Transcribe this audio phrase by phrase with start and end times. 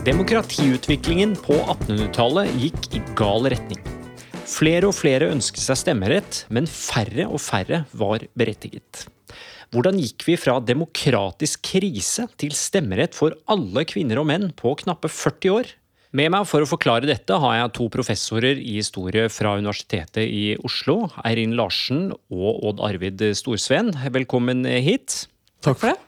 [0.00, 3.82] Demokratiutviklingen på 1800-tallet gikk i gal retning.
[4.48, 9.02] Flere og flere ønsket seg stemmerett, men færre og færre var berettiget.
[9.68, 15.12] Hvordan gikk vi fra demokratisk krise til stemmerett for alle kvinner og menn på knappe
[15.12, 15.76] 40 år?
[16.16, 20.56] Med meg for å forklare dette har jeg to professorer i historie fra Universitetet i
[20.64, 23.92] Oslo, Eirin Larsen og Odd Arvid Storsveen.
[24.16, 25.26] Velkommen hit.
[25.60, 26.00] Takk for det.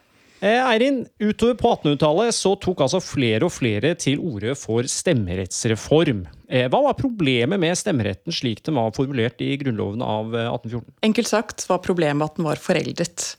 [0.43, 6.25] Eh, Eirin, utover på 1800-tallet så tok altså flere og flere til orde for stemmerettsreform.
[6.50, 10.83] Eh, hva var problemet med stemmeretten slik den var formulert i Grunnloven av 1814?
[10.83, 13.36] Eh, Enkelt sagt var problemet at den var foreldet.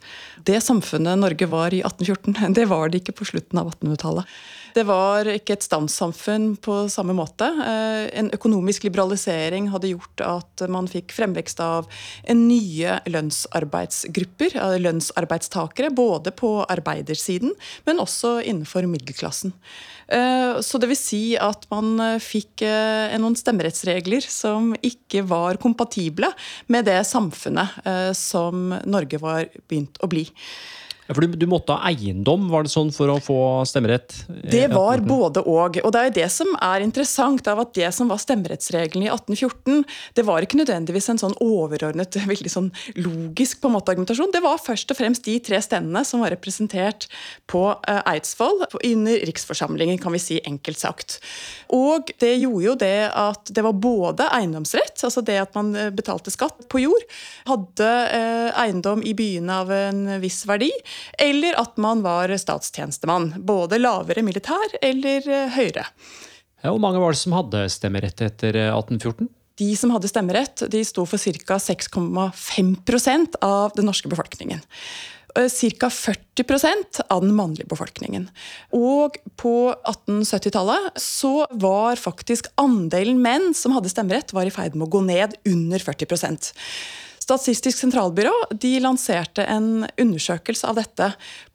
[0.48, 4.40] Det samfunnet Norge var i 1814, det var det ikke på slutten av 1800-tallet.
[4.74, 7.46] Det var ikke et standssamfunn på samme måte.
[7.46, 11.90] Eh, en økonomisk liberalisering hadde gjort at man fikk fremvekst av
[12.34, 17.54] nye lønnsarbeidsgrupper, lønnsarbeidstakere, både på arbeidersiden,
[17.86, 19.54] men også innenfor middelklassen.
[20.10, 26.34] Eh, så det vil si at man fikk eh, noen stemmerettsregler som ikke var kompatible
[26.74, 27.84] med det samfunnet
[28.18, 30.26] som Norge var begynt å bli.
[31.08, 33.38] Ja, for du, du, måtte ha eiendom, var det sånn, for å få
[33.68, 34.16] stemmerett?
[34.28, 35.80] Det var både og.
[35.84, 39.12] Og det er jo det som er interessant, av at det som var stemmerettsreglene i
[39.12, 39.84] 1814,
[40.16, 44.32] det var ikke nødvendigvis en sånn overordnet, veldig sånn logisk på en måte argumentasjon.
[44.32, 47.10] Det var først og fremst de tre stendene som var representert
[47.52, 51.20] på uh, Eidsvoll under riksforsamlingen, kan vi si enkelt sagt.
[51.76, 55.92] Og det gjorde jo det at det var både eiendomsrett, altså det at man eh,
[55.94, 57.04] betalte skatt på jord,
[57.50, 57.90] hadde
[58.60, 60.70] eiendom i byene av en viss verdi,
[61.22, 63.34] eller at man var statstjenestemann.
[63.46, 65.88] Både lavere militær eller eh, høyere.
[66.64, 69.26] Hvor mange var det som hadde stemmerett etter 1814?
[69.28, 71.60] Eh, de som hadde stemmerett, de sto for ca.
[71.62, 74.64] 6,5% av den norske befolkningen.
[75.36, 75.50] Eh,
[75.80, 75.90] ca.
[75.90, 78.30] 40% av den mannlige befolkningen.
[78.74, 84.88] Og på 1870-tallet så var faktisk andelen menn som hadde stemmerett, var i ferd med
[84.88, 86.54] å gå ned under 40
[87.24, 91.08] Statistisk sentralbyrå de lanserte en undersøkelse av dette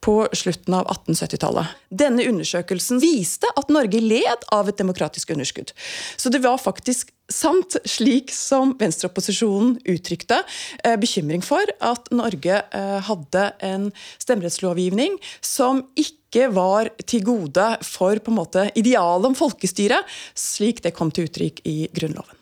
[0.05, 1.75] på slutten av 1870-tallet.
[1.93, 5.75] Denne undersøkelsen viste at Norge led av et demokratisk underskudd.
[6.17, 10.39] Så det var faktisk sant, slik som venstreopposisjonen uttrykte
[10.84, 18.17] eh, bekymring for at Norge eh, hadde en stemmerettslovgivning som ikke var til gode for
[18.17, 20.00] på en måte idealet om folkestyre,
[20.33, 22.41] slik det kom til uttrykk i Grunnloven.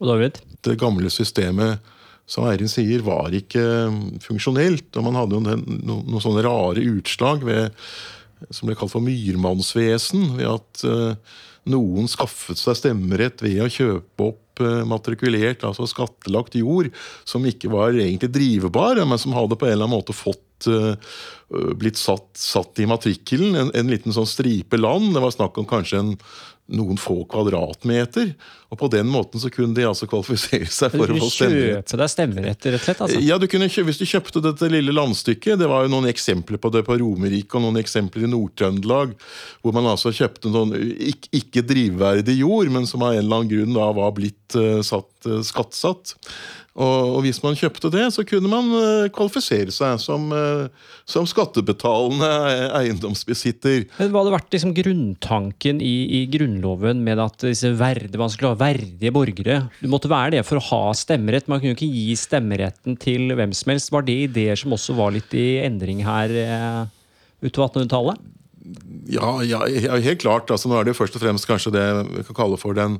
[0.00, 0.40] Og David?
[0.64, 1.96] Det gamle systemet
[2.28, 4.90] som Eirin sier, var ikke um, funksjonelt.
[4.96, 7.72] og Man hadde jo noen, noen sånne rare utslag ved,
[8.52, 10.34] som ble kalt for myrmannsvesen.
[10.36, 11.38] Ved at uh,
[11.72, 16.92] noen skaffet seg stemmerett ved å kjøpe opp uh, matrikulert, altså skattelagt jord,
[17.28, 20.44] som ikke var egentlig drivbar, men som hadde på en eller annen måte fått
[21.78, 23.54] blitt satt, satt, i matrikkelen.
[23.54, 25.12] En, en, liten sånn stripe land.
[25.14, 26.08] Det var snakk om kanskje en
[26.68, 28.34] noen få kvadratmeter.
[28.68, 31.88] Og på den måten så kunne de altså kvalifisere seg for å få stemmerett.
[31.88, 33.00] Kjøpe deg stemmerett, rett og slett?
[33.06, 33.22] Altså.
[33.24, 36.72] Ja, du kunne, Hvis du kjøpte dette lille landstykket Det var jo noen eksempler på
[36.74, 39.14] det på Romerike og noen eksempler i Nord-Trøndelag,
[39.62, 43.52] hvor man altså kjøpte noen ikke, ikke, drivverdig jord, men som av en eller annen
[43.54, 46.16] grunn da var blitt uh, satt, uh, skattsatt.
[46.78, 50.68] Og, og, hvis man kjøpte det, så kunne man uh, kvalifisere seg som, uh,
[51.08, 52.28] som, skattebetalende
[52.78, 53.88] eiendomsbesitter.
[53.98, 57.42] Men Hva hadde vært liksom, grunntanken i, i, Grunnloven med at
[57.78, 59.60] verde, man skulle ha verdige borgere?
[59.82, 61.50] Du måtte være det for å ha stemmerett.
[61.50, 63.90] Man kunne jo ikke gi stemmeretten til hvem som helst.
[63.94, 66.82] Var det ideer som også var litt i endring her uh,
[67.42, 68.22] utover 1800-tallet?
[69.08, 69.62] Ja, ja,
[70.04, 70.50] helt klart.
[70.50, 72.98] Altså, nå er det jo først og fremst kanskje det vi kan kalle for den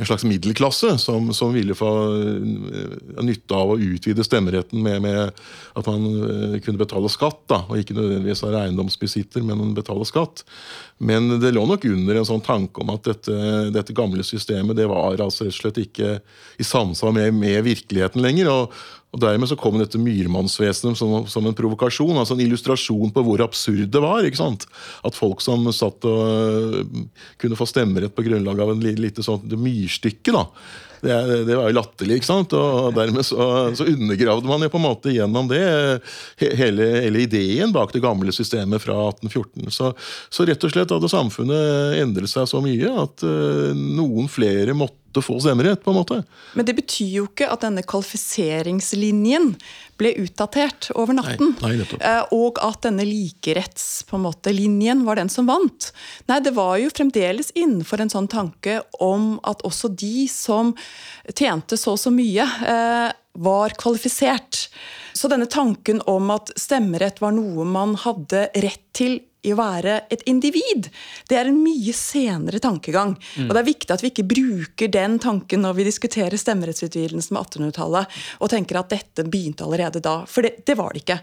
[0.00, 5.40] en slags middelklasse som, som, ville få uh, nytte av å utvide stemmeretten med, med
[5.76, 7.42] at man uh, kunne betale skatt.
[7.50, 10.44] Da, og ikke nødvendigvis være eiendomsbesitter, men betale skatt.
[11.04, 13.36] Men det lå nok under en sånn tanke om at dette,
[13.74, 16.16] dette gamle systemet det var altså rett og slett ikke
[16.60, 18.48] i samsvar med, med virkeligheten lenger.
[18.52, 23.24] og og Dermed så kom dette myrmannsvesenet som, som, en provokasjon, altså en illustrasjon på
[23.26, 24.22] hvor absurd det var.
[24.22, 24.68] ikke sant?
[25.06, 27.08] At folk som satt og uh,
[27.40, 30.44] kunne få stemmerett på grunnlag av en lite sånt myrstykke, da,
[31.00, 32.20] det, det, var jo latterlig.
[32.20, 32.54] ikke sant?
[32.54, 33.40] Og dermed så,
[33.74, 35.60] så, undergravde man jo på en måte gjennom det
[36.38, 39.74] hele, hele, ideen bak det gamle systemet fra 1814.
[39.74, 39.92] Så,
[40.28, 44.99] så, rett og slett hadde samfunnet endret seg så mye at uh, noen flere måtte
[45.18, 45.82] få stemmerett.
[45.84, 46.24] på en måte.
[46.54, 49.56] Men det betyr jo ikke at denne kvalifiseringslinjen
[49.98, 51.56] ble utdatert over natten.
[51.60, 55.92] Nei, nei, uh, og at denne likerettslinjen var den som vant.
[56.30, 60.74] Nei, det var jo fremdeles innenfor en sånn tanke om at også de som
[61.34, 64.68] tjente så og så mye, uh, var kvalifisert.
[65.12, 69.96] Så denne tanken om at stemmerett var noe man hadde rett til i å være
[70.12, 70.90] et individ.
[71.28, 73.14] Det er en mye senere tankegang.
[73.16, 73.48] Mm.
[73.48, 77.42] Og det er viktig at vi ikke bruker den tanken når vi diskuterer stemmerettsutvidelsen med
[77.42, 80.20] 1800-tallet, og tenker at dette begynte allerede da.
[80.28, 81.20] For det, det var det ikke.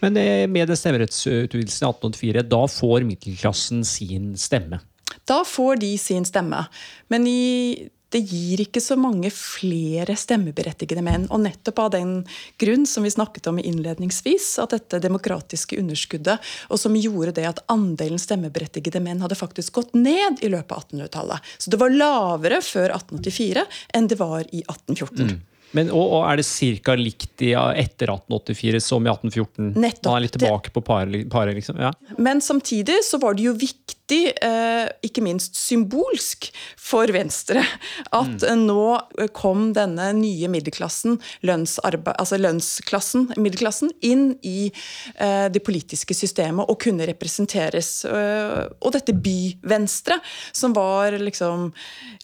[0.00, 4.80] Men eh, med den stemmerettsutvidelsen i 1884, da får middelklassen sin stemme?
[5.28, 6.64] Da får de sin stemme.
[7.12, 11.26] Men i det gir ikke så mange flere stemmeberettigede menn.
[11.30, 12.14] Og nettopp av den
[12.60, 17.62] grunn som vi snakket om innledningsvis, at dette demokratiske underskuddet, og som gjorde det at
[17.72, 21.54] andelen stemmeberettigede menn hadde faktisk gått ned i løpet av 1800-tallet.
[21.58, 23.64] Så det var lavere før 1884
[23.94, 25.30] enn det var i 1814.
[25.30, 25.38] Mm.
[25.76, 26.46] Men, og, og, Er det
[26.82, 26.96] ca.
[26.98, 29.70] likt i, etter 1884 som i 1814?
[29.78, 30.08] Nettopp.
[30.08, 31.78] Man er litt tilbake på paret, pare, liksom?
[31.78, 31.92] Ja.
[32.18, 37.62] Men samtidig så var det jo viktig viktig, eh, ikke minst symbolsk, for Venstre
[38.10, 38.66] at mm.
[38.66, 44.72] nå kom denne nye middelklassen, altså lønnsklassen, middelklassen, inn i
[45.16, 48.04] eh, det politiske systemet og kunne representeres.
[48.04, 50.18] Eh, og dette by-Venstre,
[50.52, 51.70] som var liksom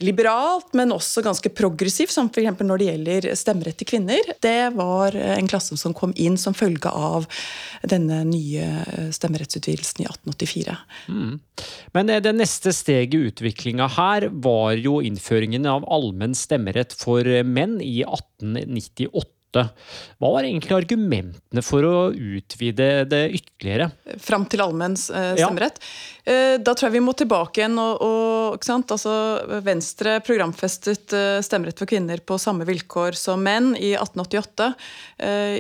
[0.02, 2.62] liberalt, men også ganske progressivt, som f.eks.
[2.62, 6.90] når det gjelder stemmerett til kvinner, det var en klasse som kom inn som følge
[6.90, 7.28] av
[7.86, 10.76] denne nye stemmerettsutvidelsen i 1884.
[11.12, 11.36] Mm.
[11.96, 17.26] Men eh, det neste steget i utviklinga her var jo innføringen av allmenn stemmerett for
[17.26, 19.32] eh, menn i 1898.
[19.56, 23.86] Hva var egentlig argumentene for å utvide det ytterligere?
[24.20, 25.78] Fram til allmenn eh, stemmerett?
[25.80, 26.58] Ja.
[26.60, 27.78] Da tror jeg vi må tilbake igjen.
[27.78, 29.14] og, og altså,
[29.64, 31.14] Venstre programfestet
[31.46, 34.66] stemmerett for kvinner på samme vilkår som menn i 1888.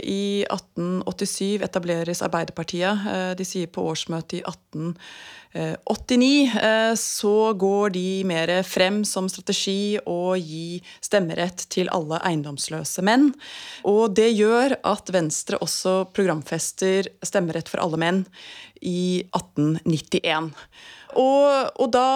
[0.02, 3.06] I 1887 etableres Arbeiderpartiet.
[3.38, 5.45] De sier på årsmøtet i 1888
[5.84, 13.04] 89 eh, så går de mer frem som strategi å gi stemmerett til alle eiendomsløse
[13.06, 13.30] menn.
[13.88, 18.22] Og det gjør at Venstre også programfester stemmerett for alle menn
[18.82, 20.52] i 1891.
[21.16, 22.06] Og, og, da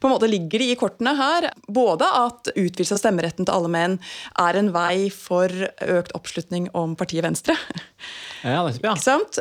[0.00, 3.70] på en måte ligger det i kortene her både at utvidelse av stemmeretten til alle
[3.72, 3.98] menn
[4.40, 5.52] er en vei for
[5.84, 7.56] økt oppslutning om partiet Venstre.
[8.42, 8.94] Ja, det ja.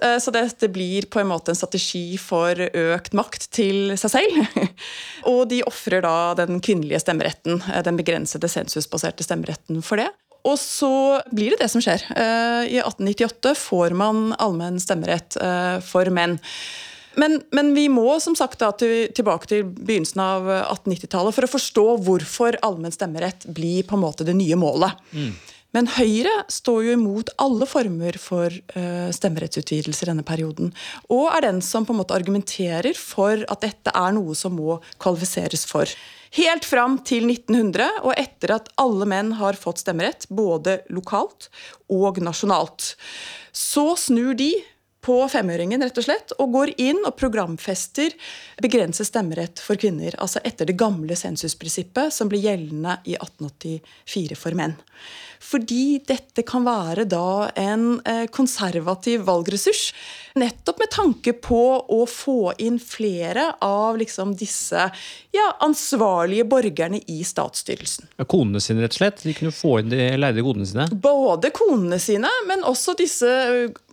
[0.04, 4.40] Eh, så dette blir på en måte en strategi for økt makt til seg selv.
[5.32, 10.10] og de ofrer da den kvinnelige stemmeretten, eh, den begrensede sensusbaserte stemmeretten, for det.
[10.48, 12.04] Og så blir det det som skjer.
[12.16, 15.40] Eh, I 1898 får man allmenn stemmerett
[15.86, 16.40] for menn.
[17.20, 21.52] Men, men, vi må som sagt da, til, tilbake til begynnelsen av 1890-tallet for å
[21.52, 24.96] forstå hvorfor allmenn stemmerett blir på en måte det nye målet.
[25.12, 25.34] Mm.
[25.76, 30.72] Men Høyre står jo imot alle former for uh, stemmerettsutvidelse i denne perioden.
[31.14, 34.80] Og er den som på en måte argumenterer for at dette er noe som må
[35.02, 35.92] kvalifiseres for.
[36.38, 41.50] Helt fram til 1900, og etter at alle menn har fått stemmerett, både lokalt
[41.94, 42.96] og nasjonalt.
[43.54, 44.52] Så snur de
[45.06, 48.16] på femøringen rett og slett, og går inn og programfester
[48.62, 50.16] begrenset stemmerett for kvinner.
[50.20, 54.76] Altså etter det gamle sensusprinsippet som ble gjeldende i 1884 for menn.
[55.40, 59.90] Fordi dette kan være da en eh, konservativ valgressurs.
[60.40, 64.90] Nettopp med tanke på å få inn flere av liksom disse
[65.36, 68.12] ja, ansvarlige borgerne i statsstyrelsen.
[68.28, 69.24] Konene sine, rett og slett?
[69.26, 70.90] De kunne få inn de leide godene sine?
[70.94, 73.30] Både konene sine, men også disse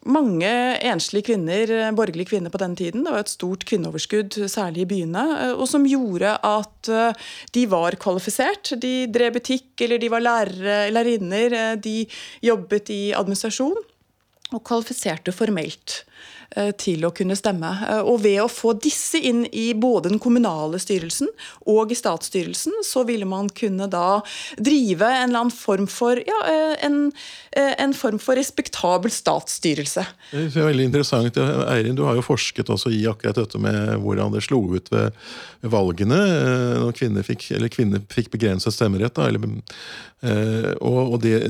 [0.07, 0.51] mange
[0.87, 3.03] enslige kvinner, borgerlige kvinner på den tiden.
[3.05, 5.25] Det var et stort kvinneoverskudd, særlig i byene,
[5.57, 7.27] og som gjorde at eh,
[7.57, 8.77] de var kvalifisert.
[8.83, 12.07] De drev butikk, eller de var lærere, lærerinner kvinner eh, de
[12.45, 13.77] jobbet i administrasjon
[14.55, 16.05] og kvalifiserte formelt.
[16.55, 17.69] Eh, til å kunne stemme.
[17.89, 21.29] Eh, og ved å få disse inn i både den kommunale styrelsen
[21.67, 24.21] og i statsstyrelsen, så ville man kunne da
[24.55, 27.11] drive en eller annen form for ja, eh, en,
[27.57, 30.07] en form for respektabel statsstyrelse.
[30.31, 31.41] Det er veldig interessant.
[31.67, 35.17] Eirin, du har jo forsket også i akkurat dette med hvordan det slo ut ved
[35.67, 36.19] valgene
[36.79, 39.17] når kvinner fikk, kvinner fikk begrenset stemmerett.
[39.17, 39.57] Da, eller,
[40.85, 41.41] og, det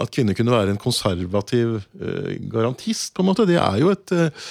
[0.00, 1.82] at kvinner kunne være en konservativ
[2.52, 4.46] garantist, på en måte, det er jo et eh,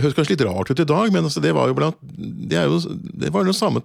[0.00, 2.80] høres kanskje litt rart ut i dag, men altså det var jo blant det, jo,
[3.24, 3.82] det var den samme,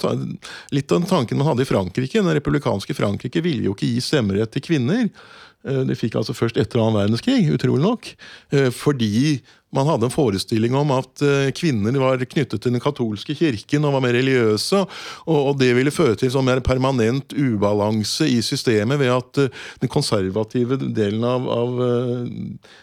[0.76, 2.22] litt av den tanken man hadde i Frankrike.
[2.22, 5.08] Den republikanske Frankrike ville jo ikke gi stemmerett til kvinner.
[5.68, 8.12] Eh, de fikk altså først etter annen verdenskrig, utrolig nok.
[8.56, 9.40] Eh, fordi
[9.76, 13.96] man hadde en forestilling om at eh, kvinner var knyttet til den katolske kirken og
[13.96, 14.82] var mer religiøse.
[15.30, 19.42] Og det ville føre til sånn mer permanent ubalanse i systemet ved at
[19.82, 21.80] den konservative delen av, av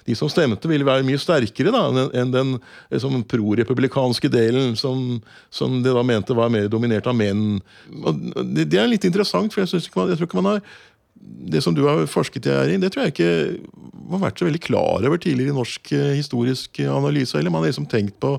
[0.06, 1.84] de som stemte, ville være mye sterkere da,
[2.16, 2.56] enn den
[2.94, 5.18] liksom, pro-republikanske delen, som,
[5.50, 7.58] som de da mente var mer dominert av menn.
[8.02, 8.26] Og
[8.56, 10.62] det er litt interessant, for jeg, ikke man, jeg tror ikke man har
[11.46, 13.32] det som du har forsket i, Erin, det tror jeg ikke
[14.12, 17.36] har vært så veldig klar over tidligere i norsk eh, historisk analyse.
[17.38, 18.36] eller Man har liksom tenkt på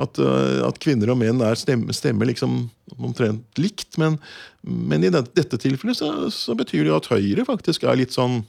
[0.00, 2.62] at, eh, at kvinner og menn er stemmer, stemme liksom
[2.98, 3.98] omtrent likt.
[4.00, 4.18] Men,
[4.62, 8.42] men i dette tilfellet så, så, betyr det jo at Høyre faktisk er litt sånn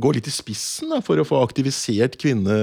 [0.00, 2.54] går litt i spissen da, for å få aktivisert kvinne,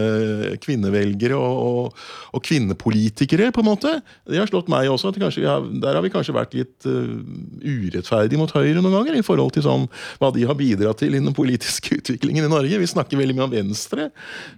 [0.63, 3.91] kvinnevelgere og, og, og, kvinnepolitikere, på en måte.
[4.25, 5.11] Det har slått meg også.
[5.11, 7.19] at har, Der har vi kanskje vært litt uh,
[7.61, 9.85] urettferdige mot Høyre noen ganger, i forhold til sånn,
[10.21, 12.81] hva de har bidratt til i den politiske utviklingen i Norge.
[12.81, 14.09] Vi snakker veldig mye om Venstre,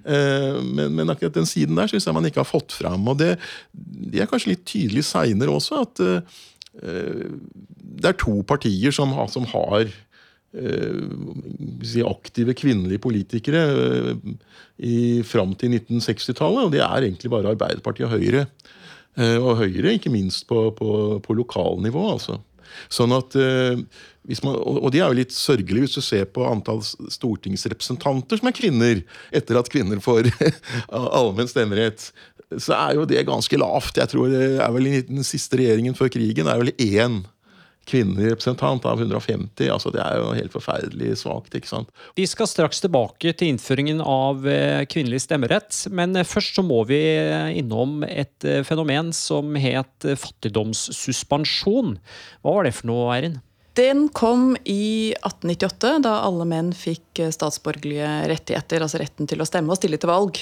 [0.07, 3.03] uh, men, men, akkurat den siden der syns jeg man ikke har fått fram.
[3.11, 3.33] Og det,
[3.73, 6.39] det er kanskje litt tydelig seinere også, at uh,
[6.71, 9.91] det er to partier som, som har
[10.51, 14.15] Eh, aktive kvinnelige politikere eh,
[14.83, 16.67] i, fram til 1960-tallet.
[16.67, 18.45] Og det er egentlig bare Arbeiderpartiet og Høyre.
[19.15, 22.03] Eh, og Høyre ikke minst på, på, på lokalnivå.
[22.17, 22.41] altså.
[22.91, 28.39] Sånn at, man, og det er jo litt sørgelig hvis du ser på antall stortingsrepresentanter
[28.39, 29.01] som er kvinner,
[29.35, 30.29] etter at kvinner får
[31.19, 32.13] allmenn stemmerett.
[32.55, 33.99] Så er jo det ganske lavt.
[33.99, 37.19] Jeg tror det er vel Den siste regjeringen før krigen er vel én
[37.89, 39.69] kvinnelig representant av 150.
[39.71, 41.55] altså Det er jo helt forferdelig svakt.
[41.55, 41.91] ikke sant?
[42.15, 45.73] Vi skal straks tilbake til innføringen av eh, kvinnelig stemmerett.
[45.91, 51.95] Men eh, først så må vi eh, innom et fenomen som het fattigdomssuspensjon.
[52.41, 53.39] Hva var det for noe, Eirin?
[53.77, 59.71] Den kom i 1898, da alle menn fikk statsborgerlige rettigheter, altså retten til å stemme
[59.71, 60.41] og stille til valg.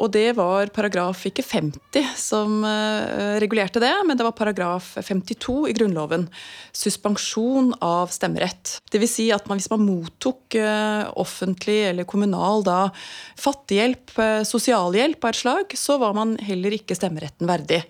[0.00, 5.56] Og det var paragraf ikke 50 som uh, regulerte det, men det var paragraf 52
[5.68, 6.24] i Grunnloven.
[6.72, 8.78] Suspensjon av stemmerett.
[8.92, 9.12] Dvs.
[9.18, 12.80] Si at man, hvis man mottok uh, offentlig eller kommunal da,
[13.40, 17.82] fattighjelp, uh, sosialhjelp av et slag, så var man heller ikke stemmeretten verdig.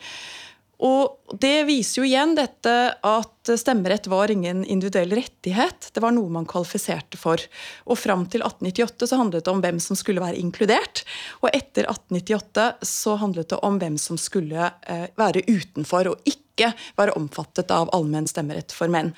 [0.81, 2.75] Og det viser jo igjen dette
[3.07, 5.91] at stemmerett var ingen individuell rettighet.
[5.95, 7.43] Det var noe man kvalifiserte for.
[7.87, 11.05] Og fram til 1898 så handlet det om hvem som skulle være inkludert.
[11.41, 16.71] Og etter 1898 så handlet det om hvem som skulle eh, være utenfor og ikke
[16.99, 19.13] være omfattet av allmenn stemmerett for menn.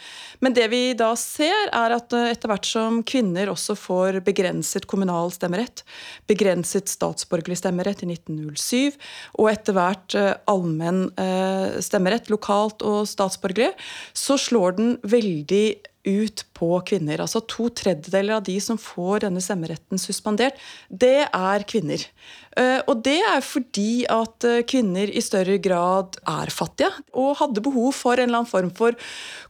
[0.44, 4.86] Men det vi da ser, er at eh, etter hvert som kvinner også får begrenset
[4.90, 5.84] kommunal stemmerett,
[6.30, 8.98] begrenset statsborgerlig stemmerett i 1907,
[9.40, 13.72] og etter hvert eh, allmenn eh, stemmerett lokalt og statsborgerlig,
[14.12, 15.66] så slår den veldig
[16.02, 17.20] ut på kvinner.
[17.22, 20.58] Altså To tredjedeler av de som får denne stemmeretten suspendert,
[20.90, 22.02] det er kvinner.
[22.58, 27.62] Eh, og det er fordi at eh, kvinner i større grad er fattige og hadde
[27.62, 28.98] behov for en eller annen form for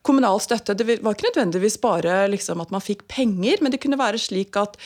[0.04, 0.76] kommunal støtte.
[0.76, 4.60] Det var ikke nødvendigvis bare liksom at man fikk penger, men det kunne være slik
[4.60, 4.76] at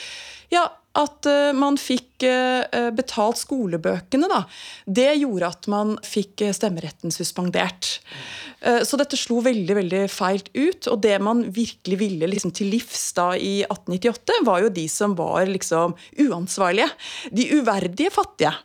[0.53, 4.29] ja, at uh, man fikk uh, betalt skolebøkene.
[4.31, 4.43] Da.
[4.85, 7.97] Det gjorde at man fikk stemmeretten suspendert.
[8.57, 10.87] Så dette slo veldig veldig feilt ut.
[10.89, 15.13] Og det man virkelig ville liksom, til livs da i 1898, var jo de som
[15.19, 15.93] var liksom,
[16.25, 16.89] uansvarlige.
[17.37, 18.55] De uverdige fattige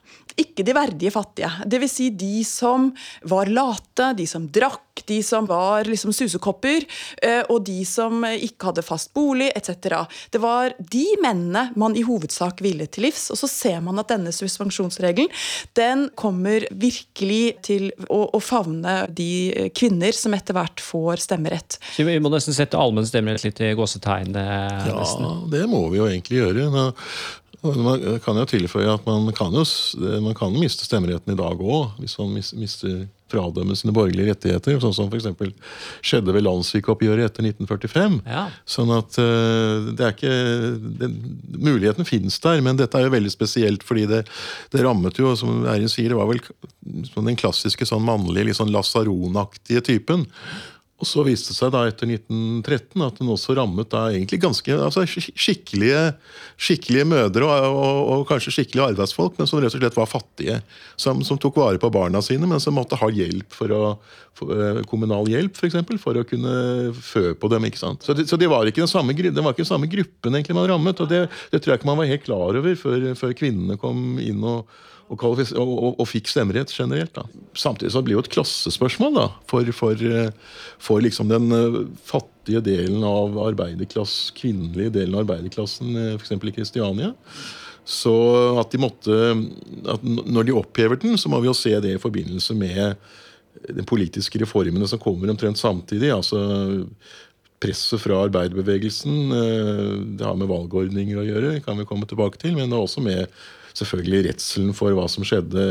[0.40, 1.50] ikke de verdige fattige.
[1.66, 1.92] Dvs.
[1.92, 2.88] Si de som
[3.28, 6.84] var late, de som drakk, de som var liksom susekopper,
[7.22, 10.04] eh, og de som ikke hadde fast bolig, etc.
[10.32, 13.30] Det var de mennene man i hovedsak ville til livs.
[13.32, 15.32] Og så ser man at denne suspensjonsregelen
[15.78, 21.78] den kommer virkelig til å, å favne de kvinner som etter hvert får stemmerett.
[21.96, 24.36] Så Vi må nesten sette allmenn stemmerett litt i gåsetegn?
[24.36, 26.84] Eh, ja, det må vi jo egentlig gjøre.
[27.62, 29.62] Man kan jo tilføye at man kan jo
[30.24, 34.78] man kan miste stemmeretten i dag òg, hvis man mister fradømmer sine borgerlige rettigheter.
[34.82, 35.28] Sånn som f.eks.
[36.04, 38.18] skjedde ved landssvikoppgjøret etter 1945.
[38.28, 38.46] Ja.
[38.68, 40.34] Sånn at uh, det er ikke
[41.00, 41.10] det,
[41.62, 44.24] Muligheten finnes der, men dette er jo veldig spesielt fordi det,
[44.74, 46.42] det rammet jo, som Eirin sier, det var vel
[46.82, 50.26] den klassiske sånn mannlige, litt sånn lasaronaktige typen.
[51.02, 54.76] Og så viste det seg da etter 1913 at den også rammet da egentlig ganske
[54.76, 56.02] altså skikkelige,
[56.54, 60.60] skikkelige mødre og, og, og, kanskje skikkelige arbeidsfolk, men som rett og slett var fattige.
[60.94, 63.82] Som, som tok vare på barna sine, men som måtte ha hjelp for å,
[64.38, 66.54] for, eh, kommunal hjelp for, eksempel, for å kunne
[66.94, 67.66] fø på dem.
[67.66, 68.06] ikke sant?
[68.06, 70.70] Så, det, så det var ikke den samme, var ikke den samme gruppen egentlig man
[70.70, 71.02] rammet.
[71.02, 74.22] og Det, det tror jeg ikke man var helt klar over før, før kvinnene kom
[74.22, 74.70] inn og
[75.12, 77.12] og, og, og, fikk stemmerett generelt.
[77.16, 77.26] Da.
[77.58, 80.30] Samtidig så blir det jo et klassespørsmål da, for, for, eh,
[80.80, 86.32] for liksom den eh, fattige delen av arbeiderklass, kvinnelige delen av arbeiderklassen, eh, f.eks.
[86.38, 87.12] i Kristiania.
[87.84, 88.14] Så
[88.62, 89.16] at de måtte
[89.90, 92.94] at Når de opphever den, så må vi jo se det i forbindelse med
[93.68, 96.12] de politiske reformene som kommer omtrent samtidig.
[96.14, 96.86] altså
[97.62, 99.34] Presset fra arbeiderbevegelsen.
[100.14, 102.54] Det har med valgordninger å gjøre, kan vi komme tilbake til.
[102.54, 103.26] Men det er også med
[103.78, 105.64] selvfølgelig redselen for hva som skjedde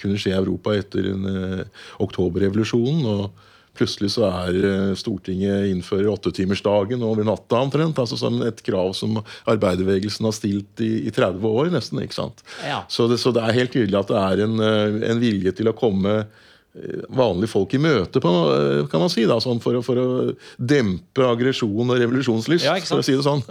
[0.00, 3.04] kunne skje i Europa etter en, uh, oktoberrevolusjonen.
[3.06, 3.44] og
[3.76, 7.98] plutselig så er eh, Stortinget innfører åttetimersdagen over natta omtrent.
[7.98, 12.02] altså som Et krav som arbeiderbevegelsen har stilt i, i 30 år, nesten.
[12.02, 12.42] ikke sant?
[12.64, 12.84] Ja.
[12.88, 15.70] Så, det, så det er helt tydelig at det er en, eh, en vilje til
[15.70, 19.78] å komme eh, vanlige folk i møte, på, eh, kan man si, da, sånn for,
[19.78, 20.08] å, for å
[20.56, 23.44] dempe aggresjon og revolusjonslyst, Ja, for å si det sånn.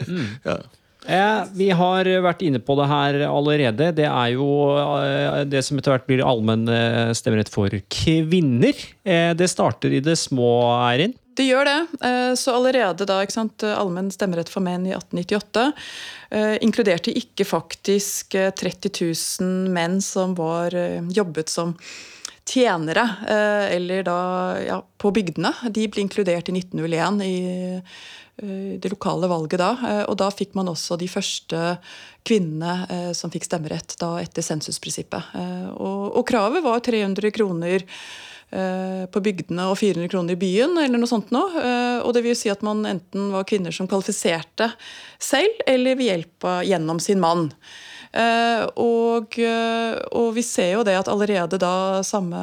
[0.48, 0.60] ja.
[1.10, 3.90] Eh, vi har vært inne på det her allerede.
[3.98, 8.86] Det er jo eh, det som etter hvert blir allmenn eh, stemmerett for kvinner.
[9.02, 10.52] Det starter i det små,
[10.86, 11.16] Eirin.
[11.34, 12.06] Det gjør det.
[12.36, 15.62] Så allerede da, ikke sant, allmenn stemmerett for menn i 1898
[16.30, 18.92] eh, inkluderte ikke faktisk eh, 30
[19.40, 20.76] 000 menn som var
[21.10, 21.74] jobbet som
[22.50, 24.20] tjenere, eh, eller da
[24.66, 25.52] ja, på bygdene.
[25.70, 27.36] De ble inkludert i 1901 i
[27.78, 29.70] eh, det lokale valget da.
[29.88, 31.76] eh, Og da fikk man også de første
[32.26, 35.30] kvinnene som fikk stemmerett da etter sensusprinsippet.
[35.80, 37.86] Og, og kravet var 300 kroner
[38.50, 41.62] på bygdene og 400 kroner i byen, eller noe sånt noe.
[42.04, 44.68] Og det vil si at man enten var kvinner som kvalifiserte
[45.16, 47.46] selv, eller ved hjelp av gjennom sin mann.
[48.10, 52.40] Eh, og, eh, og vi ser jo det at allerede da samme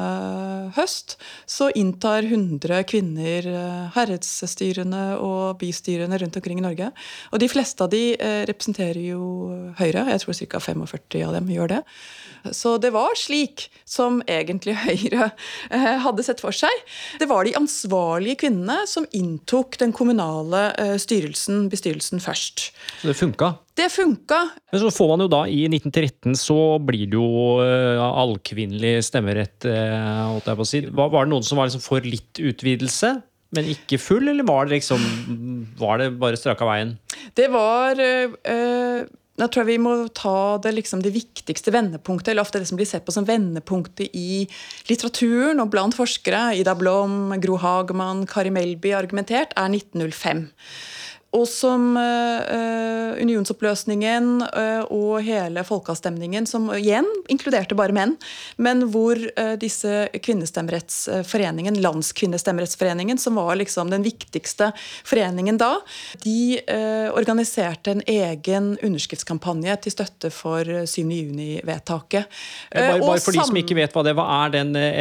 [0.78, 6.88] høst så inntar 100 kvinner eh, herredsstyrene og bystyrene rundt omkring i Norge.
[7.32, 8.16] Og de fleste av de
[8.48, 9.26] representerer jo
[9.78, 10.06] Høyre.
[10.14, 10.60] Jeg tror ca.
[10.72, 11.82] 45 av dem gjør det.
[12.52, 15.30] Så det var slik som egentlig Høyre
[15.70, 16.72] eh, hadde sett for seg.
[17.20, 22.68] Det var de ansvarlige kvinnene som inntok den kommunale eh, styrelsen, bestyrelsen først.
[23.00, 23.54] Så det funka.
[23.78, 24.40] Det funka.
[24.72, 29.68] Men så får man jo da, i 1913 så blir det jo eh, allkvinnelig stemmerett,
[29.68, 30.84] holdt jeg på å si.
[30.88, 33.18] Var, var det noen som var liksom for litt utvidelse,
[33.56, 35.04] men ikke full, eller var det liksom
[35.78, 36.98] Var det bare straka veien?
[37.38, 39.06] Det var øh,
[39.38, 42.78] Nå tror jeg vi må ta det, liksom, det viktigste vendepunktet, eller ofte det som
[42.80, 44.42] blir sett på som vendepunktet i
[44.90, 50.48] litteraturen og blant forskere, Ida Blom, Gro Hagemann, Kari Melby, argumentert, er 1905.
[51.36, 58.16] Og som øh, unionsoppløsningen øh, og hele folkeavstemningen, som igjen inkluderte bare menn,
[58.56, 59.18] men hvor
[59.60, 64.70] disse kvinnestemmerettsforeningen, Landskvinnestemmerettsforeningen, som var liksom den viktigste
[65.06, 65.74] foreningen da,
[66.24, 66.58] de
[67.16, 71.02] organiserte en egen underskriftskampanje til støtte for 7.
[71.02, 72.40] juni-vedtaket.
[72.72, 74.74] Ja, bare, Eh, bare for de som ikke vet hva det er, hva er den
[74.78, 74.98] eh,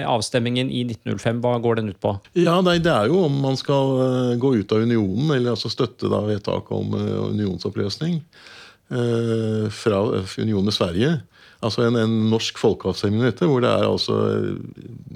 [0.00, 1.40] eh, avstemmingen i 1905?
[1.44, 2.14] Hva går den ut på?
[2.38, 5.69] Ja, nei, Det er jo om man skal eh, gå ut av unionen, eller altså
[5.72, 10.02] støtte da vedtaket om eh, unionsoppløsning eh, fra
[10.38, 11.12] unionen med Sverige.
[11.60, 14.16] Altså en, en norsk folkeavstemning dette, hvor det er altså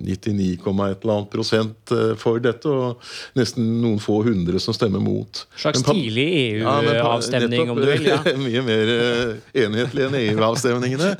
[0.04, 3.00] 99, et eller annet prosent eh, for dette, og
[3.38, 5.44] nesten noen få hundre som stemmer mot.
[5.57, 6.26] Slags Men tidlig
[6.61, 8.09] Ja, EU-avstemning, om du vil.
[8.11, 8.18] Ja.
[8.44, 9.33] Mye mer eh,
[9.64, 11.14] enhetlig enn EU-avstemningene.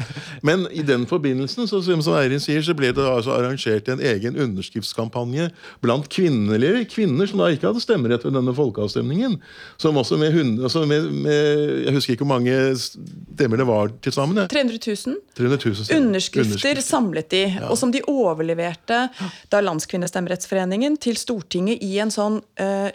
[0.45, 4.37] Men i den forbindelsen så, som Eirin sier, så ble det altså arrangert en egen
[4.45, 5.49] underskriftskampanje
[5.85, 9.39] blant kvinnelige kvinner som da ikke hadde stemmerett ved denne folkeavstemningen.
[9.81, 11.43] Som også med, hund- altså med, med
[11.87, 14.45] Jeg husker ikke hvor mange stemmer det var til sammen.
[14.53, 16.83] 300 000 300 000 underskrifter, underskrifter.
[16.85, 19.07] samlet de, og som de overleverte
[19.53, 22.91] da Landskvinnestemmerettsforeningen til Stortinget i en sånn eh,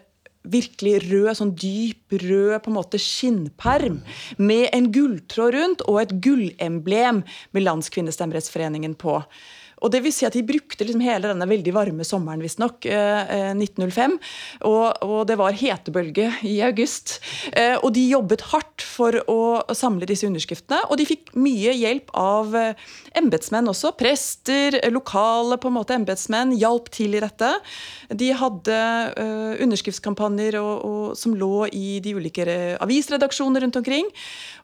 [0.49, 3.99] virkelig rød, sånn dyp rød på en måte skinnperm
[4.39, 7.23] med en gulltråd rundt og et gullemblem
[7.55, 9.19] med Landskvinnestemmerettsforeningen på.
[9.80, 13.22] Og det vil si at De brukte liksom hele denne veldig varme sommeren visstnok, eh,
[13.36, 14.18] eh, 1905.
[14.68, 17.18] Og, og det var hetebølge i august.
[17.54, 19.39] Eh, og de jobbet hardt for å
[19.76, 20.82] samle disse underskriftene.
[20.89, 22.86] Og de fikk mye hjelp av eh,
[23.20, 23.94] embetsmenn også.
[24.00, 27.54] Prester, eh, lokale på en måte embetsmenn hjalp til i dette.
[28.12, 28.78] De hadde
[29.15, 34.08] eh, underskriftskampanjer og, og, som lå i de ulike re- avisredaksjoner rundt omkring.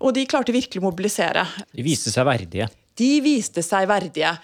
[0.04, 1.47] Og de klarte virkelig å mobilisere.
[1.75, 2.69] De viste seg verdige.
[2.95, 4.36] De viste seg verdige.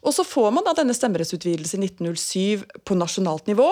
[0.00, 3.68] Og så får man da denne stemmerettsutvidelsen i 1907 på nasjonalt nivå,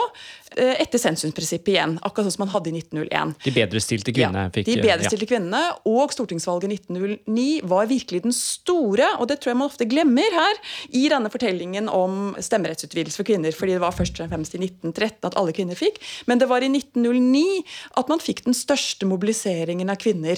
[0.56, 1.96] eh, etter sensumprinsippet igjen.
[2.04, 3.32] Akkurat sånn som man hadde i 1901.
[3.44, 4.84] De bedrestilte kvinnene Ja, fikk de ja.
[4.84, 9.88] bedrestilte kvinnene og stortingsvalget 1909 var virkelig den store, og det tror jeg man ofte
[9.88, 10.60] glemmer her,
[10.92, 13.52] i denne fortellingen om stemmerettsutvidelse for kvinner.
[13.52, 15.98] fordi det var først og fremst i 1913 at alle kvinner fikk.
[16.26, 17.64] Men det var i 1909
[17.96, 20.36] at man fikk den største mobiliseringen av kvinner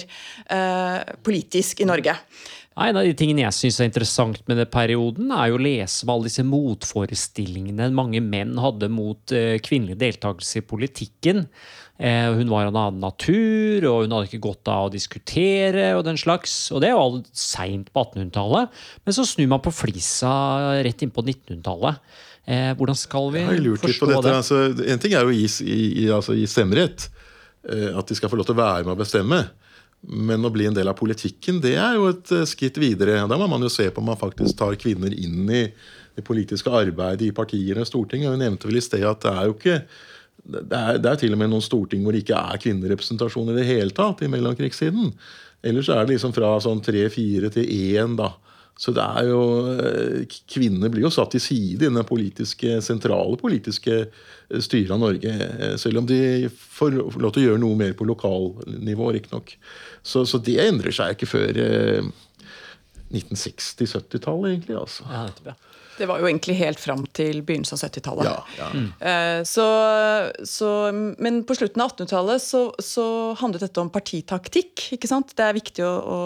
[0.49, 2.15] eh, politisk i Norge.
[2.79, 6.05] En av de tingene jeg syns er interessant med den perioden, er jo å lese
[6.05, 11.43] om alle disse motforestillingene mange menn hadde mot eh, kvinnelig deltakelse i politikken.
[11.99, 15.91] Eh, hun var av en annen natur, og hun hadde ikke godt av å diskutere
[15.97, 16.55] og den slags.
[16.71, 18.81] Og det er jo alt seint på 1800-tallet.
[19.03, 20.31] Men så snur man på flisa
[20.87, 21.99] rett inn på 1900-tallet.
[22.47, 23.43] Eh, hvordan skal vi
[23.83, 24.37] forstå det?
[24.39, 27.11] Altså, en ting er jo å gi, gi, altså, gi stemmerett.
[27.61, 29.43] At de skal få lov til å være med å bestemme.
[30.01, 33.19] Men å bli en del av politikken, det er jo et eh, skritt videre.
[33.29, 35.67] Da må man jo se på om man faktisk tar kvinner inn i
[36.15, 38.33] det politiske arbeidet i partiene og Stortinget.
[38.33, 39.77] Vi nevnte vel i sted at det er jo ikke
[40.41, 43.57] det er, det er, til og med noen storting hvor det ikke er kvinnerepresentasjon i
[43.59, 45.11] det hele tatt i mellomkrigstiden.
[45.61, 48.31] Ellers er det liksom fra sånn tre-fire til én, da.
[48.81, 53.37] Så det er jo Kvinnene Kvinner blir jo satt til side i den politiske, sentrale
[53.37, 55.35] politiske eh, styret av Norge.
[55.81, 59.53] Selv om de får lov til å gjøre noe mer på lokalnivå, riktignok.
[60.01, 62.09] Så, så det endrer seg ikke før eh,
[63.11, 64.79] 1960-70-tallet, egentlig.
[64.81, 65.05] altså.
[65.11, 65.57] Ja, det, ja.
[65.99, 68.25] Det var jo egentlig helt fram til begynnelsen av 70-tallet.
[68.25, 68.69] Ja, ja.
[68.73, 69.43] Mm.
[69.45, 69.65] Så,
[70.49, 70.69] så,
[71.21, 73.05] men på slutten av 1800-tallet så, så,
[73.43, 74.87] handlet dette om partitaktikk.
[74.95, 75.35] ikke sant?
[75.37, 76.21] Det er viktig å, å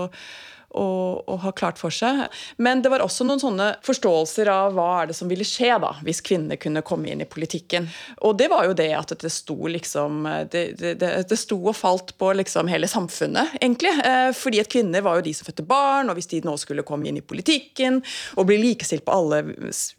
[0.76, 0.88] å,
[1.26, 2.26] å, ha klart for seg.
[2.58, 5.94] Men det var også noen sånne forståelser av hva er det som ville skje da,
[6.06, 7.88] hvis kvinner kunne komme inn i politikken.
[8.28, 12.14] Og det var jo det at det sto liksom Det, det, det sto og falt
[12.20, 13.92] på liksom hele samfunnet, egentlig.
[14.06, 16.86] Eh, fordi at kvinner var jo de som fødte barn, og hvis de nå skulle
[16.88, 18.02] komme inn i politikken
[18.36, 19.42] og bli likestilt på alle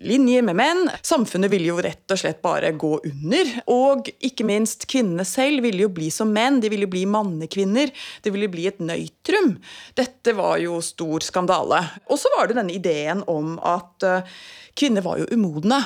[0.05, 3.53] linjer med menn, samfunnet ville jo rett og slett bare gå under.
[3.73, 7.93] Og ikke minst kvinnene selv ville jo bli som menn, de ville bli mannekvinner.
[8.23, 9.57] Det ville bli et nøytrum.
[9.99, 11.83] Dette var jo jo stor skandale.
[12.11, 14.37] Og så var det denne ideen om at uh,
[14.77, 15.81] kvinner var jo umodne.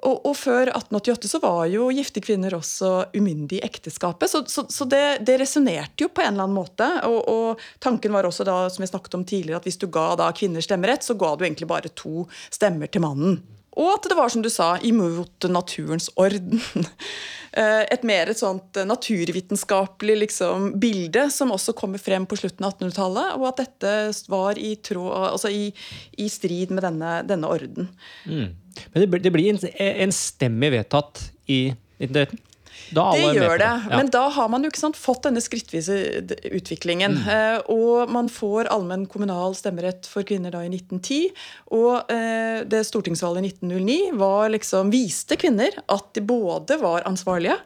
[0.00, 4.32] Og, og, før 1888 så var jo gifte kvinner også umyndige i ekteskapet.
[4.32, 6.88] Så, så, så det, det resonnerte jo på en eller annen måte.
[7.08, 10.14] Og, og, tanken var også da, som vi snakket om tidligere, at hvis du ga
[10.20, 13.40] da kvinner stemmerett, så ga du egentlig bare to stemmer til mannen.
[13.80, 16.60] Og at det var, som du sa, imot naturens orden.
[17.50, 22.76] Eh, et mer et sånt naturvitenskapelig liksom, bilde som også kommer frem på slutten av
[22.76, 23.32] 1800-tallet.
[23.40, 23.94] Og at dette
[24.30, 25.64] var i, tråd, altså i,
[26.22, 27.90] i strid med denne, denne orden.
[28.22, 28.54] Mm.
[28.94, 31.58] Men det, blir en, en stemme vedtatt i
[31.98, 32.38] 1913?
[32.90, 33.96] Det gjør det, ja.
[33.96, 35.96] men da har man jo ikke sant, fått denne skrittvise
[36.50, 37.16] utviklingen.
[37.20, 37.28] Mm.
[37.34, 41.30] Eh, og man får allmenn kommunal stemmerett for kvinner da i 1910.
[41.76, 47.58] Og eh, det stortingsvalget i 1909 var liksom, viste kvinner at de både var ansvarlige,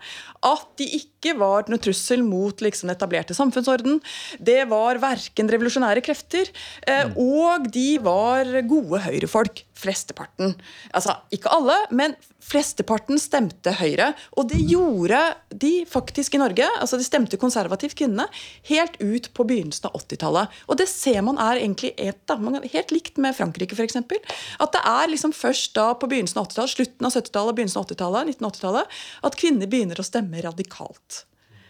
[0.44, 4.00] at de ikke var noen trussel mot liksom, den etablerte samfunnsorden.
[4.38, 6.50] Det var verken revolusjonære krefter,
[6.84, 7.16] eh, mm.
[7.16, 9.64] og de var gode høyrefolk.
[9.74, 10.54] Flesteparten.
[10.94, 14.12] Altså ikke alle, men flesteparten stemte Høyre.
[14.38, 16.68] Og det gjorde de faktisk i Norge.
[16.80, 18.28] altså De stemte konservativt kvinnene
[18.70, 20.62] helt ut på begynnelsen av 80-tallet.
[20.68, 23.98] Og det ser man er egentlig et, da, helt likt med Frankrike, f.eks.
[23.98, 27.88] At det er liksom først da på begynnelsen av 80-tallet, slutten av 70-tallet, begynnelsen av
[27.88, 31.24] 80-tallet, 1980-tallet, at kvinner begynner å stemme radikalt.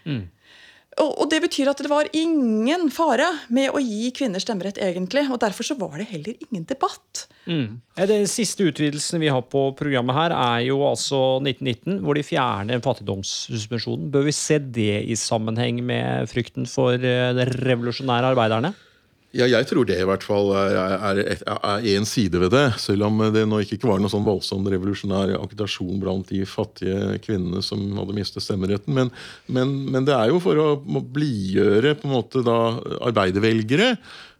[0.05, 0.27] Mm.
[0.95, 5.25] Og, det betyr at det var ingen fare med å gi kvinner stemmerett, egentlig.
[5.27, 7.25] Og derfor så var det heller ingen debatt.
[7.51, 7.81] Mm.
[7.99, 12.83] Den siste utvidelsen vi har på programmet her, er jo altså 1919, hvor de fjerner
[12.85, 14.07] fattigdomssuspensjonen.
[14.13, 18.71] Bør vi se det i sammenheng med frykten for eh, de revolusjonære arbeiderne?
[19.35, 21.19] Ja, jeg tror det i hvert fall er,
[21.95, 22.65] en side ved det.
[22.79, 27.63] Selv om det nå ikke var noe sånn voldsom revolusjonær agitasjon blant de fattige kvinnene
[27.65, 28.95] som hadde mistet stemmeretten.
[28.95, 29.11] Men,
[29.51, 32.59] men, men det er jo for å blidgjøre på en måte da
[33.09, 33.95] arbeidervelgere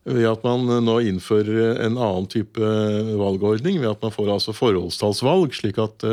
[0.05, 2.61] ved at man nå innfører en annen type
[3.17, 3.79] valgordning.
[3.81, 6.05] Ved at man får altså forholdstallsvalg, slik at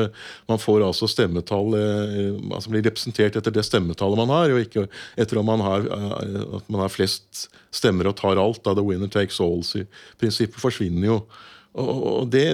[0.49, 4.87] man får altså stemmetall altså blir representert etter det stemmetallet man har, og ikke
[5.21, 8.63] etter om man har, at man har flest stemmer og tar alt.
[8.65, 11.19] da The winner takes all-prinsippet forsvinner jo.
[11.73, 12.47] Og det,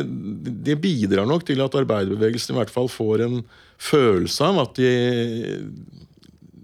[0.66, 3.40] det, bidrar nok til at arbeiderbevegelsen i hvert fall får en
[3.82, 4.92] følelse av at de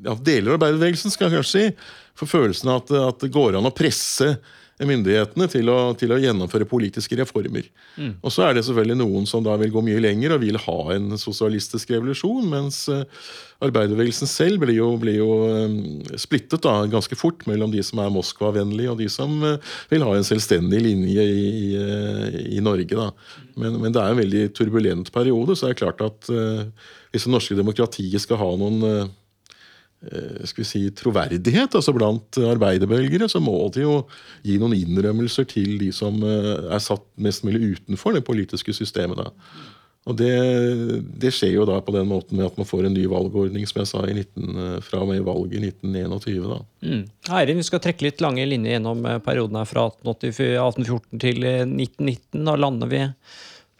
[0.05, 1.95] ja, Deler av arbeiderbevegelsen, skal jeg kanskje si.
[2.15, 4.35] For følelsen av at, at det går an å presse
[4.83, 7.69] myndighetene til å, til å gjennomføre politiske reformer.
[7.95, 8.17] Mm.
[8.25, 10.79] Og så er det selvfølgelig noen som da vil gå mye lenger og vil ha
[10.97, 13.05] en sosialistisk revolusjon, mens uh,
[13.63, 15.79] arbeiderbevegelsen selv blir jo, blir jo um,
[16.19, 20.15] splittet da, ganske fort mellom de som er Moskva-vennlige, og de som uh, vil ha
[20.19, 22.91] en selvstendig linje i, i, i Norge.
[22.99, 23.11] Da.
[23.55, 26.27] Men, men, det er en veldig turbulent periode, så er det klart at
[27.15, 29.11] hvis det norske demokratiet skal ha noen Eh,
[30.45, 34.01] skal vi si, troverdighet altså blant arbeiderbølgere, så må de jo
[34.45, 39.21] gi noen innrømmelser til de som eh, er satt mest mulig utenfor det politiske systemet.
[39.21, 39.31] Da.
[40.05, 40.35] Og det,
[41.23, 43.81] det, skjer jo da på den måten med at man får en ny valgordning som
[43.81, 46.45] jeg sa, 19, eh, fra og med valget i 1921.
[46.51, 46.61] da.
[46.85, 47.03] Mm.
[47.41, 52.45] Eirin, vi skal trekke litt lange linjer gjennom perioden her fra 1814 til 1919.
[52.45, 53.03] Da lander vi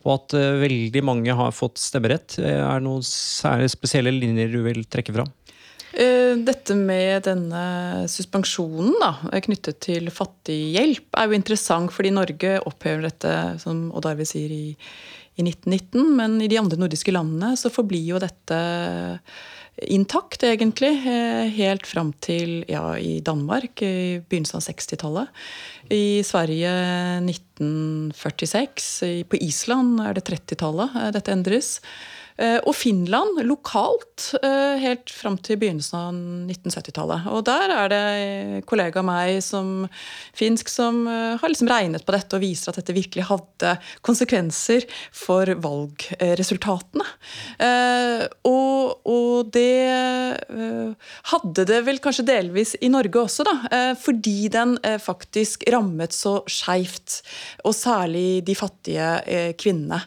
[0.05, 2.37] på at veldig mange har fått stemmerett.
[2.37, 5.31] Er det noen særlig spesielle linjer du vil trekke fram?
[5.95, 7.65] Eh, dette med denne
[8.11, 9.13] suspensjonen da,
[9.45, 14.75] knyttet til fattighjelp er jo interessant, fordi Norge opphever dette, som Odd Arve sier, i,
[15.39, 16.17] i 1919.
[16.19, 18.59] Men i de andre nordiske landene så forblir jo dette
[19.91, 20.93] intakt, egentlig.
[21.07, 25.45] Eh, helt fram til ja, i Danmark i begynnelsen av 60-tallet.
[25.95, 26.71] I Sverige
[27.27, 29.25] 1946.
[29.31, 31.79] På Island er det 30-tallet eh, dette endres.
[32.35, 36.17] Eh, og Finland lokalt eh, helt fram til begynnelsen av
[36.51, 37.29] 1970-tallet.
[37.31, 39.87] Og der er det kollega av meg som
[40.35, 44.87] finsk som eh, har liksom regnet på dette og viser at dette virkelig hadde konsekvenser
[45.15, 47.07] for valgresultatene.
[48.49, 49.87] Og, og det
[51.31, 53.55] hadde det vel kanskje delvis i Norge også, da.
[54.01, 57.21] Fordi den faktisk rammet så skeivt.
[57.65, 60.01] Og særlig de fattige kvinnene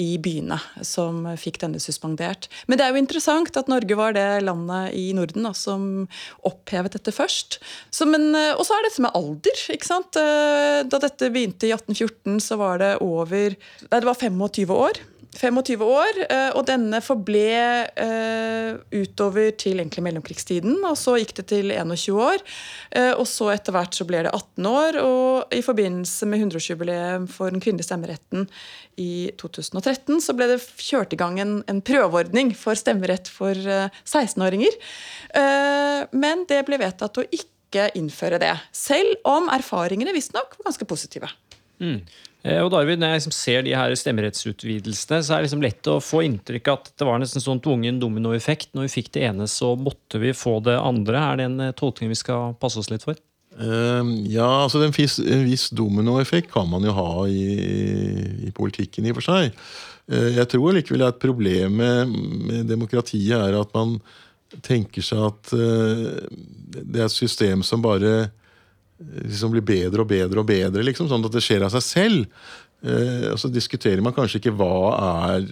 [0.00, 2.48] i byene som fikk denne suspendert.
[2.66, 6.06] Men det er jo interessant at Norge var det landet i Norden da, som
[6.46, 7.60] opphevet dette først.
[7.60, 9.64] Eh, og så er dette med alder.
[9.74, 10.18] ikke sant?
[10.20, 15.00] Eh, da dette begynte i 1814, så var det over Nei, det var 25 år.
[15.34, 17.44] 25 år, eh, og denne forble
[17.98, 20.76] uh, utover til egentlig mellomkrigstiden.
[20.86, 22.42] og Så gikk det til 21 år,
[22.96, 24.98] uh, og så etter hvert så ble det 18 år.
[25.02, 28.46] Og i forbindelse med 100-årsjubileet for den kvinnelige stemmeretten
[29.00, 33.90] i 2013 så ble det kjørt i gang en, en prøveordning for stemmerett for uh,
[34.06, 34.78] 16-åringer.
[36.14, 41.30] men det ble vedtatt å ikke innføre det, selv om erfaringene visstnok var ganske positive.
[41.82, 42.04] Mm.
[42.44, 45.88] Eh, og David, Når jeg liksom ser de her stemmerettsutvidelsene, så er det liksom lett
[45.88, 48.74] å få inntrykk at det var nesten sånn tvungen dominoeffekt.
[48.76, 51.22] Når vi fikk det ene, så måtte vi få det andre.
[51.22, 53.16] Er det en eh, tolkning vi skal passe oss litt for?
[53.54, 57.44] Uh, ja, altså En viss, viss dominoeffekt kan man jo ha i,
[58.48, 59.54] i, politikken, i og for seg.
[60.10, 64.00] Uh, jeg tror likevel at problemet med demokratiet er at man
[64.66, 66.18] tenker seg at uh,
[66.74, 68.32] det er et system som bare
[68.98, 72.44] liksom blir bedre og bedre og bedre, liksom, sånn at det skjer av seg selv.
[72.84, 74.74] Eh, så diskuterer man kanskje ikke hva
[75.32, 75.46] er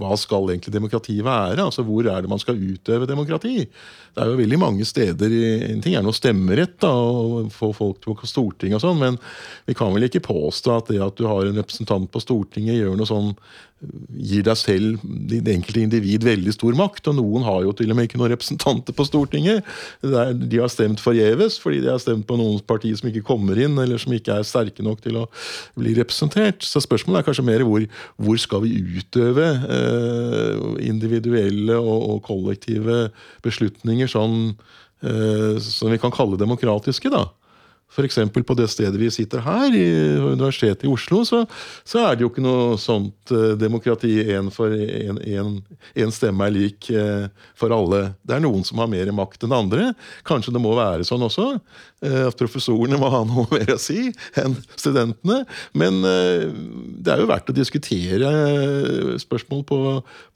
[0.00, 1.62] hva skal egentlig demokrati være?
[1.62, 3.68] altså Hvor er det man skal utøve demokrati?
[4.10, 5.30] Det er jo veldig mange steder
[5.70, 8.98] En ting er noe stemmerett da, og få folk til å på Stortinget og sånn,
[8.98, 9.18] men
[9.68, 12.98] vi kan vel ikke påstå at det at du har en representant på Stortinget, gjør
[12.98, 13.34] noe sånn
[14.20, 17.08] gir deg selv, det enkelte individ, veldig stor makt.
[17.10, 19.64] Og noen har jo til og med ikke noen representanter på Stortinget.
[20.02, 23.78] De har stemt forgjeves fordi de har stemt på noen partier som ikke kommer inn,
[23.80, 25.26] eller som ikke er sterke nok til å
[25.80, 26.39] bli representert.
[26.64, 27.84] Så spørsmålet er kanskje mer hvor,
[28.20, 33.08] hvor skal vi utøve eh, individuelle og, og, kollektive
[33.44, 37.12] beslutninger sånn eh, som vi kan kalle demokratiske.
[37.12, 37.26] da.
[37.90, 38.18] F.eks.
[38.46, 39.86] på det stedet vi sitter her, i
[40.22, 41.42] Universitetet i Oslo, så,
[41.82, 47.26] så er det jo ikke noe sånt eh, demokrati én stemme er lik eh,
[47.58, 48.12] for alle.
[48.22, 49.90] Det er noen som har mer makt enn andre.
[50.28, 51.48] Kanskje det må være sånn også.
[52.06, 54.06] Eh, at professorene må ha noe mer å si
[54.38, 55.42] enn studentene.
[55.74, 58.30] Men det er jo verdt å diskutere
[59.20, 59.80] spørsmål på,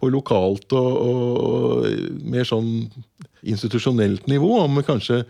[0.01, 2.89] på lokalt og, og mer sånn
[3.45, 4.57] institusjonelt nivå.
[4.65, 5.23] om kanskje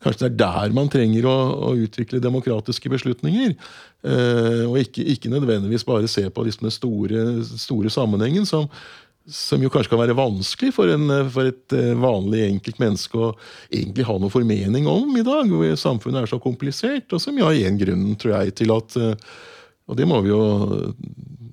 [0.00, 1.36] Kanskje det er der man trenger å,
[1.68, 3.52] å utvikle demokratiske beslutninger.
[4.00, 8.64] Eh, og ikke, ikke, nødvendigvis bare se på liksom den store, store sammenhengen, som,
[9.28, 13.34] som, jo kanskje kan være vanskelig for, en, for et eh, vanlig enkelt menneske å
[13.68, 17.12] egentlig ha noe formening om i dag, hvor samfunnet er så komplisert.
[17.12, 19.30] Og som har én grunn, tror jeg, til at eh,
[19.90, 20.42] Og det må vi jo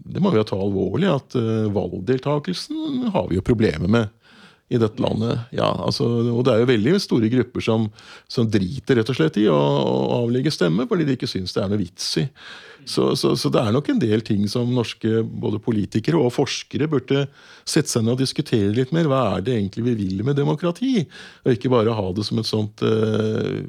[0.07, 4.13] det må vi jo ta alvorlig, at uh, valgdeltakelsen har vi jo problemer med
[4.67, 5.47] i dette landet.
[5.55, 7.87] Ja, altså, og det er jo veldig store grupper som,
[8.31, 11.63] som driter rett og slett i å, å avlegge stemme fordi de ikke syns det
[11.63, 12.25] er noe vits i.
[12.87, 16.87] Så, så, så, det er nok en del ting som norske både politikere og forskere
[16.91, 17.25] burde
[17.67, 19.09] sette seg ned og diskutere litt mer.
[19.11, 21.01] Hva er det egentlig vi vil med demokrati?
[21.43, 23.67] Og ikke bare ha det som et sånt eh,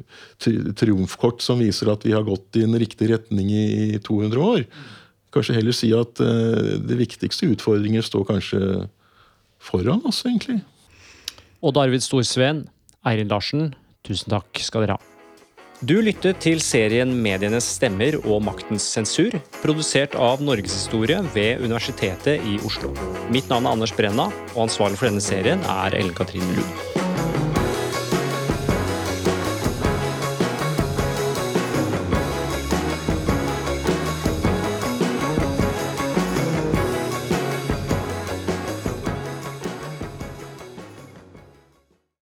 [0.79, 3.67] triumfkort som viser at vi har gått i en riktig retning i,
[3.99, 4.67] i 200 år.
[5.35, 8.63] Kanskje heller si at eh, det viktigste utfordringer står kanskje
[9.59, 10.61] foran oss, egentlig.
[11.61, 12.69] Odd Arvid Storsveen,
[13.03, 13.73] Eirin Larsen,
[14.07, 15.05] tusen takk skal dere ha.
[15.79, 22.59] Du lyttet til serien Medienes stemmer og maktens sensur, produsert av Norgeshistorie ved Universitetet i
[22.67, 22.91] Oslo.
[23.35, 26.98] Mitt navn er Anders Brenna, og ansvarlig for denne serien er Ellen Katrine Lund.